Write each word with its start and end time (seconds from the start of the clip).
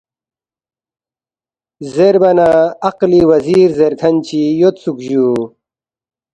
زیربا 1.93 2.31
نہ 2.37 2.49
عقلی 2.89 3.21
وزیر 3.31 3.67
زیرکھن 3.77 4.15
چی 4.25 4.39
یودسُوک 4.59 4.97
جُو 5.09 5.27